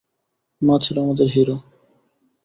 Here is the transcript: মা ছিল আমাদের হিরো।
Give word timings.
মা 0.61 0.75
ছিল 0.83 0.95
আমাদের 0.99 1.27
হিরো। 1.27 1.55